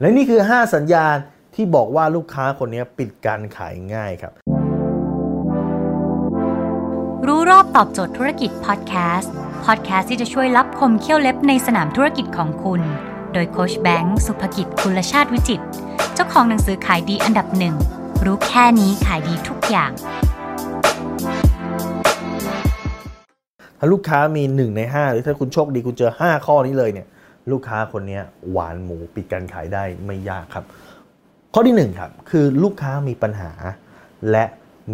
[0.00, 1.14] และนี่คือ 5 สัญญาณ
[1.54, 4.32] ที่บอกว่าลูกค้าคนนี้ปิดการขายง่ายครับ
[7.26, 9.32] รู้รอบตอบโจทย์ธุรกิจพอดแคสต์
[9.64, 12.80] พอดแคสต์ที่จะช่วยรับคมเขี้ยวเล็บในสนามธุรกิจของคุณ
[13.32, 15.62] โดยโคชแบงค์สุภกิจคุณชาติวิจิต
[16.14, 17.74] เจ้าของหนังสือขายดีอันดับหนึ่ง
[18.24, 19.90] รู้แค่นี้ขายดีทุกอย่าง
[23.78, 27.06] ถ้าลูกค้ามี 1 ใน 5 หรือถ้าคุณโชคดีคุณเจอ 5 ข้อนี้เลยเนี่ย
[27.52, 28.20] ลูกค้าคนนี้
[28.50, 30.64] หวานหมูปิดการขายได้ไม่ยากครับ
[31.54, 33.50] ข้อที่1ครับคือลูกค้ามีปัญหา
[34.30, 34.44] และ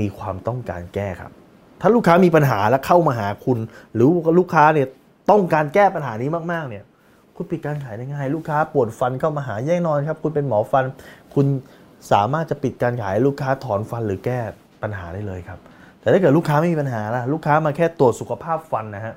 [0.00, 1.32] มีความต้องการแก้ครับ
[1.80, 3.58] ถ้าลูกค้ามีปัญหาและเข้ามาหาคุณ
[3.94, 4.88] หรือลูกค้าเนี่ย
[5.30, 6.84] ต้องการแก้ปัญหานี้มากๆเนี่ย
[7.36, 10.84] คุณปิดการขายได้ง่าย ลูกค้าปวดฟันเข้ามาหาแย่นอนครับ คุณเป็นหมอฟัน
[11.34, 11.46] คุณ
[12.12, 14.40] สามารถจะปิดการขายลูกค้าถอนฟันหรือแก้
[14.82, 15.58] ปัญหาได้เลยครับ
[16.00, 19.14] แต่ถ้าเกิดลูกค้าไม่มีปัญหาล่ะลูกค้ามาแค่ตรวจสุขภาพฟันนะฮะ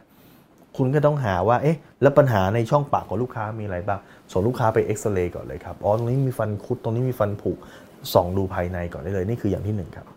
[0.78, 4.00] คุณก็ต้องหาว่าเอ๊ะแล้วปัญหาในช่องปากของลูกค้ามีอะไรบ้าง
[4.32, 7.52] ส่งลูกค้าไปเอ็กซเรย์ก่อนเลยครับอ๋อตรงนี้มีฟันคุดตรงนี้มีฟันผุ
[8.14, 10.08] ส่องดูภายในก่อนได้เลยนี่คืออย่างที่หนึ่งครับ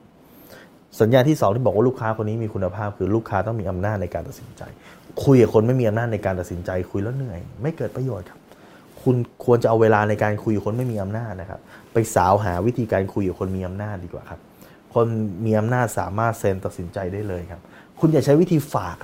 [1.00, 4.62] สัญญาที่2ที่บอกว่าลูกค้าคนนี้มีคุณภาพคือลูกค้าต้องมีอำนาจในการตัดสินใจ
[5.25, 8.41] คุยกับคนไม่มีอำนาจในการตัดสินใจ คุยแล้วเหนื่อย ไม่เกิดประโยชน์ครับ
[9.02, 11.61] คุณควรจะเอาเวลาในการคุยกับคนไม่มีอำนาจนะครับ
[11.92, 14.41] ไปสาวหาวิธีการคุยกับคนมีอำนาจดีกว่าครับ
[14.95, 15.06] คน
[15.45, 17.61] มีอำนาจสามารถเซ็นตัดสินใจได้เลยครับ
[17.98, 18.97] คุณอย่าใช้วิธีฝาก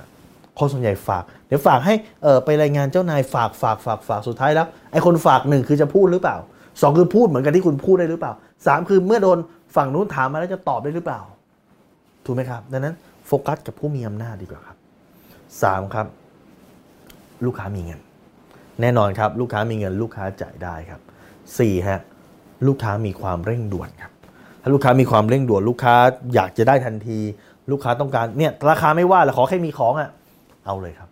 [0.59, 6.37] คนส่วนใหญ่ฝาก เดี๋ยวฝากให้เออไปรายงานเจ้านายฝากฝากฝากฝากสุดท้ายแล้วไอ้คนฝากหนึ่งคือจะพูดหรือเปล่า
[6.81, 8.33] สองคือพูดเหมือนกันที่คุณพูดได้หรือเปล่า
[8.67, 9.37] สามคือเมื่อโดน
[9.75, 11.21] ฝั่งนู้นถามมาแล้วจะตอบได้หรือเปล่า
[12.25, 12.95] ถูกไหมครับ ดังนั้น
[13.27, 14.77] โฟกัสกับผู้มีอำนาจดีกว่าครับ
[15.63, 16.05] สามครับ
[17.45, 17.99] ลูกค้ามีเงิน
[18.81, 21.01] แน่นอนครับ ลูกค้ามีเงิน ลูกค้าจ่ายได้ครับ
[21.59, 22.01] สี่ฮะ
[22.67, 24.11] ลูกค้ามีความเร่งด่วนครับ
[24.61, 25.95] ถ้าลูกค้ามีความเร่งด่วน ลูกค้า
[26.33, 27.19] อยากจะได้ทันที
[27.71, 30.09] ลูกค้าต้องการเนี่ยราคาไม่ว่าแต่ขอแค่มีของอะ่ะ
[30.67, 31.09] เอาเลยครับ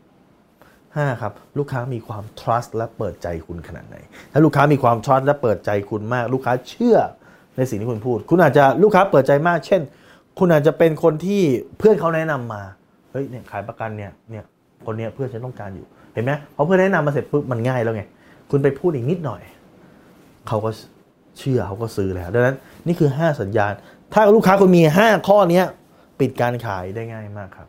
[0.59, 1.22] 5.
[1.22, 3.98] ครับลูกค้ามีความ trust และเปิดใจคุณขนาดไหน
[4.31, 6.98] ถ้าลูกค้ามีความ trust และเปิดใจคุณมาก ลูกค้าเชื่อ
[7.58, 9.81] ในสิ่งที่คุณพูด คุณอาจจะลูกค้าเปิดใจมาก เช่น
[10.39, 11.42] คุณอาจจะเป็นคนที่
[11.78, 12.61] เพื่อนเขาแนะนำมา
[13.11, 14.44] เฮ้ยเนี่ยขายประกันเนี่ยเนี่ย
[14.86, 18.04] คนเนี้ยเพื่อนฉันต้องการอยู่เห็นไหมพอเพื่อนแนะนำมาเสร็จปุ๊บมันง่ายแล้วไง
[18.52, 19.42] คุณไปพูดอีกนิดหน่อย
[20.48, 20.70] เขาก็
[21.39, 22.55] เชื่อเขาก็ซื้อแล้วดังนั้น
[22.88, 23.73] นี่คือ 5 สัญญาณ
[24.14, 25.61] ถ้าลูกค้าคุณมี 5 ข้อนี้
[26.20, 27.67] ปิดการขายได้ง่ายมากครับ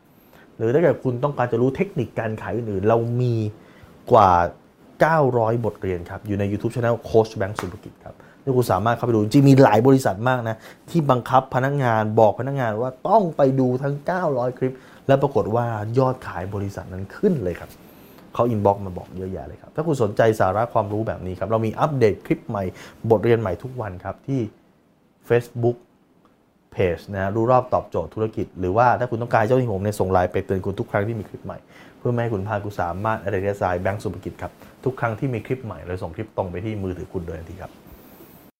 [0.56, 3.34] หรือถ้าเกิดคุณต้องการจะรู้เทคนิคการขายอื่นๆ เรามี
[4.12, 4.30] กว่า
[4.96, 10.56] 900 บทเรียนครับ อยู่ใน YouTube Channel โค้ชแบงค์สุภกิจครับที่คุณสามารถเข้าไปดูจริงมีหลายบริษัทมากนะ
[10.90, 13.94] ที่บังคับพนักงานบอกพนักงานว่าต้องไปดูทั้ง
[14.26, 14.74] 900 คลิป
[15.06, 15.66] แล้วปรากฏว่า
[15.98, 17.70] ยอดขายบริษัทนั้นขึ้นเลยครับ
[18.34, 22.64] เขา inbox มาบอกเยอะแยะเลยครับ ถ้าคุณสนใจสาระความรู้แบบนี้ครับ เรามีอัปเดตคลิปใหม่
[23.10, 24.40] บทเรียนใหม่ทุกวันครับที่
[25.28, 25.76] Facebook
[26.72, 31.58] page นะรู้รอบตอบโจทย์ธุรกิจ หรือว่าถ้าคุณต้องการเจ้าหน้าที่ผมในส่งไลน์ไปเตือนคุณทุกครั้งที่มีคลิปใหม่
[31.98, 34.52] เพื่อไม่ให้คุณพลาดคุณสามารถอะไรได้สายแบงก์สุภกิจครับ
[34.84, 37.85] ทุกครั้งที่มีคลิปใหม่เราส่งคลิปตรงไปที่มือถือคุณโดยทันทีครับ